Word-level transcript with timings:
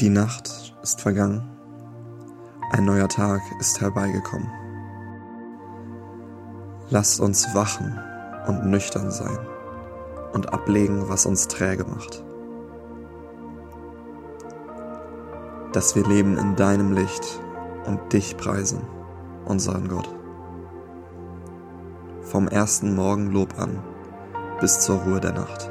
Die 0.00 0.08
Nacht 0.08 0.74
ist 0.82 1.00
vergangen, 1.00 1.48
ein 2.72 2.84
neuer 2.84 3.08
Tag 3.08 3.40
ist 3.60 3.80
herbeigekommen. 3.80 4.50
Lasst 6.90 7.20
uns 7.20 7.54
wachen 7.54 7.96
und 8.48 8.66
nüchtern 8.66 9.12
sein 9.12 9.38
und 10.32 10.52
ablegen, 10.52 11.08
was 11.08 11.26
uns 11.26 11.46
träge 11.46 11.84
macht. 11.84 12.24
Dass 15.72 15.94
wir 15.94 16.04
leben 16.04 16.38
in 16.38 16.56
deinem 16.56 16.90
Licht 16.90 17.40
und 17.86 18.12
dich 18.12 18.36
preisen, 18.36 18.80
unseren 19.44 19.86
Gott. 19.86 20.12
Vom 22.22 22.48
ersten 22.48 22.96
Morgenlob 22.96 23.56
an 23.60 23.80
bis 24.60 24.80
zur 24.80 24.96
Ruhe 25.02 25.20
der 25.20 25.34
Nacht. 25.34 25.70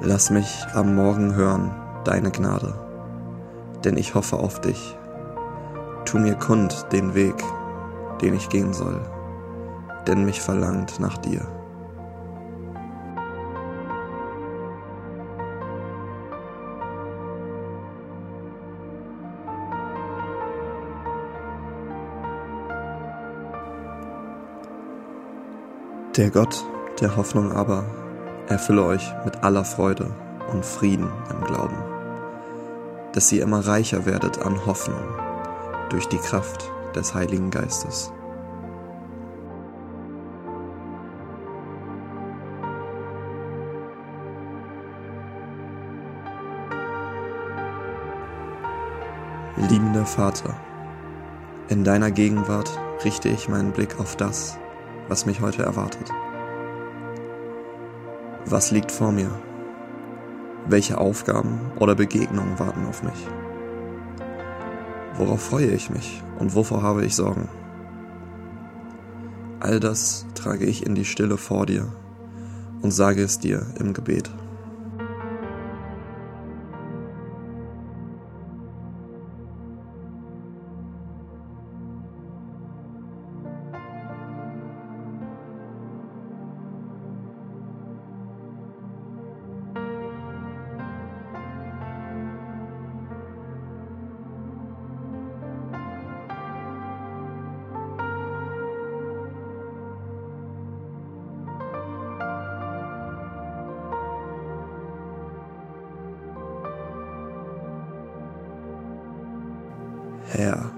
Lass 0.00 0.30
mich 0.30 0.64
am 0.74 0.94
Morgen 0.94 1.34
hören 1.34 1.74
deine 2.04 2.30
Gnade, 2.30 2.72
denn 3.84 3.96
ich 3.96 4.14
hoffe 4.14 4.36
auf 4.36 4.60
dich. 4.60 4.96
Tu 6.04 6.18
mir 6.18 6.36
kund 6.36 6.86
den 6.92 7.14
Weg, 7.16 7.34
den 8.22 8.34
ich 8.34 8.48
gehen 8.48 8.72
soll, 8.72 9.00
denn 10.06 10.24
mich 10.24 10.40
verlangt 10.40 11.00
nach 11.00 11.18
dir. 11.18 11.40
Der 26.16 26.30
Gott 26.30 26.64
der 27.00 27.16
Hoffnung 27.16 27.52
aber 27.52 27.84
erfülle 28.48 28.84
euch 28.84 29.12
mit 29.24 29.44
aller 29.44 29.64
Freude 29.64 30.10
und 30.50 30.64
Frieden 30.64 31.08
im 31.30 31.44
Glauben, 31.44 31.76
dass 33.12 33.30
ihr 33.32 33.42
immer 33.42 33.66
reicher 33.66 34.06
werdet 34.06 34.44
an 34.44 34.64
Hoffnung 34.66 35.02
durch 35.90 36.06
die 36.06 36.18
Kraft 36.18 36.70
des 36.94 37.14
Heiligen 37.14 37.50
Geistes. 37.50 38.12
Liebender 49.56 50.06
Vater, 50.06 50.54
in 51.68 51.84
deiner 51.84 52.10
Gegenwart 52.10 52.78
richte 53.04 53.28
ich 53.28 53.48
meinen 53.48 53.72
Blick 53.72 53.98
auf 54.00 54.16
das, 54.16 54.56
was 55.08 55.26
mich 55.26 55.40
heute 55.40 55.62
erwartet. 55.62 56.10
Was 58.50 58.70
liegt 58.70 58.90
vor 58.90 59.12
mir? 59.12 59.30
Welche 60.66 60.96
Aufgaben 60.96 61.70
oder 61.78 61.94
Begegnungen 61.94 62.58
warten 62.58 62.86
auf 62.86 63.02
mich? 63.02 63.26
Worauf 65.18 65.42
freue 65.42 65.70
ich 65.70 65.90
mich 65.90 66.22
und 66.38 66.54
wovor 66.54 66.82
habe 66.82 67.04
ich 67.04 67.14
Sorgen? 67.14 67.46
All 69.60 69.80
das 69.80 70.24
trage 70.34 70.64
ich 70.64 70.86
in 70.86 70.94
die 70.94 71.04
Stille 71.04 71.36
vor 71.36 71.66
dir 71.66 71.92
und 72.80 72.90
sage 72.90 73.22
es 73.22 73.38
dir 73.38 73.66
im 73.78 73.92
Gebet. 73.92 74.30
Herr, 110.30 110.70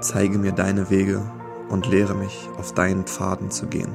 zeige 0.00 0.38
mir 0.38 0.52
deine 0.52 0.88
Wege 0.88 1.20
und 1.68 1.86
lehre 1.86 2.14
mich, 2.14 2.48
auf 2.58 2.72
deinen 2.72 3.04
Pfaden 3.04 3.50
zu 3.50 3.66
gehen. 3.66 3.92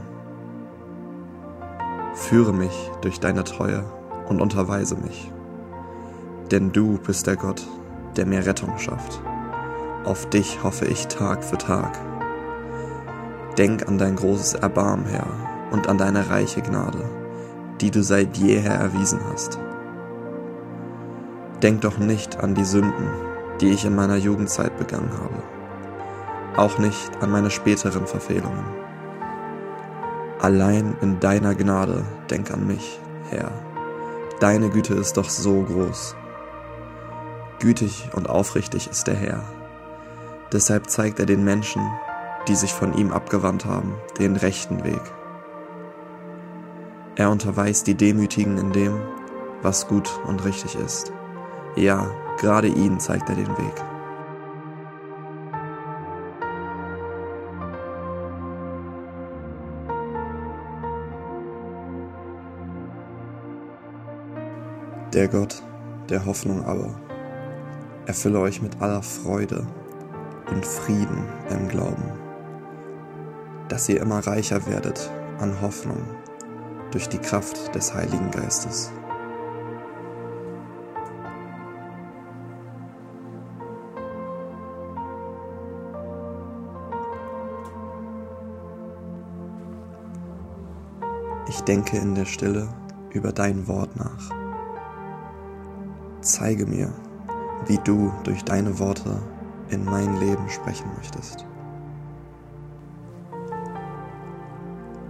Führe 2.14 2.54
mich 2.54 2.92
durch 3.02 3.20
deine 3.20 3.44
Treue 3.44 3.84
und 4.30 4.40
unterweise 4.40 4.96
mich, 4.96 5.32
denn 6.52 6.72
du 6.72 7.00
bist 7.00 7.26
der 7.26 7.38
Gott, 7.38 7.66
der 8.18 8.28
mir 8.28 8.46
Rettung 8.46 8.78
schafft. 8.78 9.20
Auf 10.06 10.30
dich 10.30 10.64
hoffe 10.64 10.86
ich 10.86 11.08
Tag 11.08 11.44
für 11.44 11.58
Tag. 11.58 11.98
Denk 13.58 13.88
an 13.88 13.98
dein 13.98 14.16
großes 14.16 14.54
Erbarmen, 14.54 15.08
Herr, 15.08 15.28
und 15.72 15.90
an 15.90 15.98
deine 15.98 16.30
reiche 16.30 16.62
Gnade, 16.62 17.04
die 17.82 17.90
du 17.90 18.04
seit 18.04 18.38
jeher 18.38 18.76
erwiesen 18.76 19.22
hast. 19.32 19.58
Denk 21.64 21.82
doch 21.82 21.98
nicht 21.98 22.40
an 22.40 22.54
die 22.54 22.64
Sünden, 22.64 23.27
die 23.62 23.70
ich 23.70 23.86
in 23.86 23.96
meiner 23.96 24.18
Jugendzeit 24.18 24.78
begangen 24.78 25.12
habe. 25.14 25.44
Auch 26.58 26.78
nicht 26.78 27.12
an 27.22 27.32
meine 27.32 27.52
späteren 27.52 28.08
Verfehlungen. 28.08 28.66
Allein 30.40 30.96
in 31.02 31.20
deiner 31.20 31.56
Gnade 31.56 32.04
denk 32.30 32.52
an 32.52 32.68
mich, 32.68 33.00
Herr. 33.30 33.52
Deine 34.40 34.70
Güte 34.70 34.94
ist 34.94 35.18
doch 35.18 35.30
so 35.30 35.64
groß. 35.64 36.16
Gütig 37.60 38.10
und 38.14 38.30
aufrichtig 38.30 38.88
ist 38.90 39.08
der 39.08 39.16
Herr. 39.16 39.44
Deshalb 40.52 40.90
zeigt 40.90 41.20
er 41.20 41.26
den 41.26 41.44
Menschen, 41.44 41.82
die 42.48 42.56
sich 42.56 42.72
von 42.72 42.94
ihm 42.94 43.12
abgewandt 43.12 43.66
haben, 43.66 43.96
den 44.20 44.36
rechten 44.36 44.84
Weg. 44.84 45.02
Er 47.16 47.32
unterweist 47.32 47.88
die 47.88 47.96
Demütigen 47.96 48.58
in 48.60 48.72
dem, 48.72 49.02
was 49.64 49.88
gut 49.88 50.20
und 50.28 50.46
richtig 50.46 50.76
ist. 50.76 51.12
Ja, 51.76 52.12
gerade 52.38 52.68
ihnen 52.68 53.00
zeigt 53.00 53.30
er 53.30 53.36
den 53.36 53.58
Weg. 53.58 53.74
Der 65.14 65.28
Gott 65.28 65.64
der 66.10 66.26
Hoffnung 66.26 66.64
aber 66.66 66.94
erfülle 68.06 68.40
euch 68.40 68.62
mit 68.62 68.82
aller 68.82 69.02
Freude 69.02 69.66
und 70.50 70.66
Frieden 70.66 71.26
im 71.50 71.68
Glauben, 71.68 72.12
dass 73.68 73.90
ihr 73.90 74.00
immer 74.00 74.20
reicher 74.20 74.66
werdet 74.68 75.10
an 75.40 75.60
Hoffnung 75.62 75.98
durch 76.92 77.10
die 77.10 77.18
Kraft 77.18 77.74
des 77.76 77.94
Heiligen 77.94 78.32
Geistes. 78.32 78.92
Ich 91.50 91.62
denke 91.62 91.98
in 91.98 92.14
der 92.14 92.26
Stille 92.26 92.68
über 93.12 93.32
dein 93.32 93.68
Wort 93.68 93.96
nach. 93.96 94.32
Zeige 96.20 96.66
mir, 96.66 96.92
wie 97.68 97.78
du 97.86 98.12
durch 98.24 98.44
deine 98.44 98.80
Worte 98.80 99.18
in 99.70 99.86
mein 99.86 100.18
Leben 100.18 100.50
sprechen 100.50 100.90
möchtest. 100.98 101.46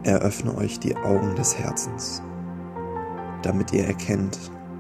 Eröffne 0.04 0.56
euch 0.56 0.80
die 0.80 0.96
Augen 0.96 1.36
des 1.36 1.58
Herzens, 1.58 2.22
damit 3.42 3.74
ihr 3.74 3.86
erkennt, 3.86 4.38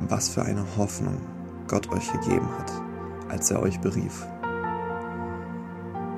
was 0.08 0.30
für 0.30 0.44
eine 0.44 0.64
Hoffnung 0.78 1.18
Gott 1.68 1.92
euch 1.92 2.12
gegeben 2.12 2.48
hat, 2.60 2.72
als 3.30 3.50
er 3.50 3.62
euch 3.62 3.80
berief. 3.80 4.28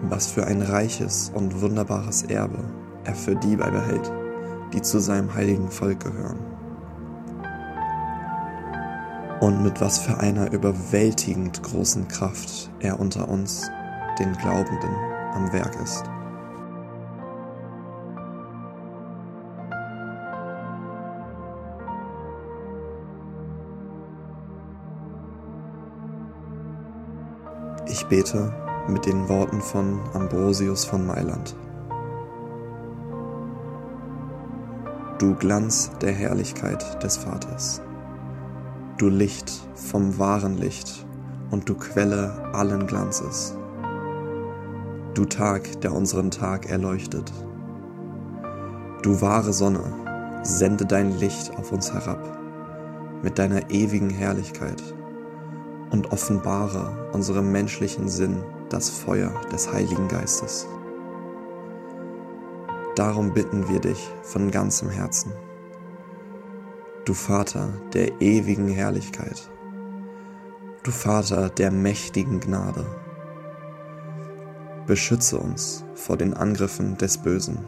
Was 0.02 0.28
für 0.28 0.46
ein 0.46 0.62
reiches 0.62 1.32
und 1.34 1.62
wunderbares 1.62 2.24
Erbe 2.24 2.60
er 3.06 3.16
für 3.16 3.36
die 3.36 3.56
beibehält, 3.56 4.12
die 4.74 4.82
zu 4.82 5.00
seinem 5.00 5.34
heiligen 5.34 5.70
Volk 5.70 6.04
gehören. 6.04 6.40
Und 9.42 9.64
mit 9.64 9.80
was 9.80 10.00
für 10.00 10.18
einer 10.18 10.52
überwältigend 10.52 11.64
großen 11.64 12.08
Kraft 12.08 12.70
er 12.80 13.00
unter 13.00 13.30
uns, 13.30 13.70
den 14.20 14.34
Glaubenden, 14.34 14.94
am 15.34 15.52
Werk 15.54 15.80
ist. 15.82 16.04
Ich 27.88 28.06
bete 28.06 28.54
mit 28.88 29.06
den 29.06 29.30
Worten 29.30 29.62
von 29.62 30.00
Ambrosius 30.14 30.86
von 30.86 31.06
Mailand. 31.06 31.56
Du 35.20 35.36
Glanz 35.36 35.92
der 36.00 36.14
Herrlichkeit 36.14 37.04
des 37.04 37.18
Vaters, 37.18 37.82
du 38.98 39.10
Licht 39.10 39.52
vom 39.76 40.18
wahren 40.18 40.58
Licht 40.58 41.06
und 41.52 41.68
du 41.68 41.76
Quelle 41.76 42.32
allen 42.54 42.88
Glanzes, 42.88 43.58
du 45.16 45.26
Tag, 45.26 45.82
der 45.82 45.94
unseren 45.94 46.32
Tag 46.32 46.70
erleuchtet, 46.70 47.34
du 49.02 49.20
wahre 49.20 49.52
Sonne, 49.52 49.84
sende 50.44 50.86
dein 50.86 51.12
Licht 51.20 51.54
auf 51.58 51.74
uns 51.74 51.94
herab 51.94 52.40
mit 53.22 53.38
deiner 53.38 53.70
ewigen 53.72 54.10
Herrlichkeit 54.10 54.82
und 55.92 56.14
offenbare 56.14 57.10
unserem 57.12 57.52
menschlichen 57.52 58.08
Sinn 58.08 58.42
das 58.70 58.90
Feuer 58.90 59.34
des 59.52 59.74
Heiligen 59.74 60.08
Geistes. 60.08 60.66
Darum 63.00 63.34
bitten 63.34 63.70
wir 63.70 63.80
dich 63.80 64.10
von 64.24 64.52
ganzem 64.52 64.90
Herzen. 64.90 65.32
Du 67.06 67.14
Vater 67.14 67.70
der 67.94 68.20
ewigen 68.20 68.68
Herrlichkeit, 68.68 69.50
du 70.84 70.92
Vater 70.92 71.50
der 71.50 71.72
mächtigen 71.72 72.42
Gnade, 72.42 72.86
beschütze 74.86 75.40
uns 75.40 75.86
vor 75.96 76.18
den 76.18 76.34
Angriffen 76.34 76.98
des 76.98 77.18
Bösen. 77.18 77.60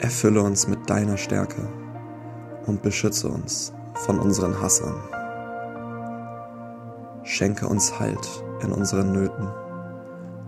Erfülle 0.00 0.42
uns 0.42 0.68
mit 0.68 0.90
deiner 0.90 1.16
Stärke 1.16 1.66
und 2.66 2.82
beschütze 2.82 3.28
uns 3.28 3.72
von 3.94 4.18
unseren 4.18 4.60
Hassern. 4.60 5.00
Schenke 7.22 7.66
uns 7.66 7.98
Halt 7.98 8.44
in 8.62 8.70
unseren 8.70 9.12
Nöten 9.12 9.48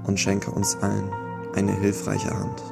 und 0.05 0.21
schenke 0.21 0.51
uns 0.51 0.77
allen 0.83 1.11
eine 1.55 1.73
hilfreiche 1.73 2.39
Hand. 2.39 2.72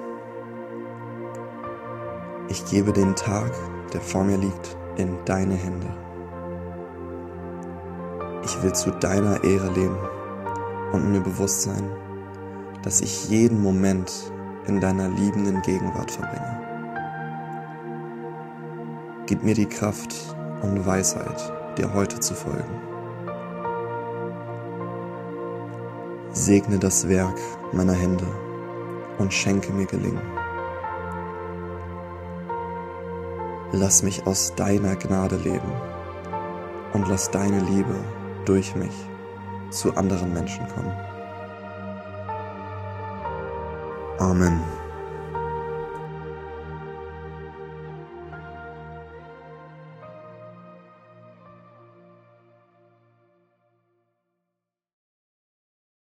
ich 2.51 2.65
gebe 2.65 2.91
den 2.91 3.15
Tag, 3.15 3.49
der 3.93 4.01
vor 4.01 4.25
mir 4.25 4.37
liegt, 4.37 4.75
in 4.97 5.17
deine 5.23 5.55
Hände. 5.55 5.87
Ich 8.43 8.61
will 8.61 8.73
zu 8.73 8.91
deiner 8.91 9.41
Ehre 9.43 9.71
leben 9.71 9.97
und 10.91 11.13
mir 11.13 11.21
bewusst 11.21 11.61
sein, 11.61 11.89
dass 12.83 12.99
ich 12.99 13.29
jeden 13.29 13.61
Moment 13.61 14.11
in 14.67 14.81
deiner 14.81 15.07
liebenden 15.07 15.61
Gegenwart 15.61 16.11
verbringe. 16.11 16.59
Gib 19.27 19.43
mir 19.43 19.55
die 19.55 19.67
Kraft 19.67 20.13
und 20.61 20.85
Weisheit, 20.85 21.53
dir 21.77 21.93
heute 21.93 22.19
zu 22.19 22.33
folgen. 22.33 22.81
Segne 26.33 26.79
das 26.79 27.07
Werk 27.07 27.39
meiner 27.71 27.93
Hände 27.93 28.27
und 29.19 29.33
schenke 29.33 29.71
mir 29.71 29.85
Gelingen. 29.85 30.40
Lass 33.73 34.03
mich 34.03 34.25
aus 34.27 34.53
deiner 34.55 34.95
Gnade 34.97 35.37
leben 35.37 35.71
und 36.93 37.07
lass 37.07 37.31
deine 37.31 37.59
Liebe 37.61 37.95
durch 38.45 38.75
mich 38.75 38.93
zu 39.69 39.95
anderen 39.95 40.33
Menschen 40.33 40.67
kommen. 40.67 40.93
Amen. 44.19 44.80